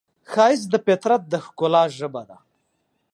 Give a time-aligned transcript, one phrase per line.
[0.31, 2.37] ښایست د فطرت د ښکلا ژبه ده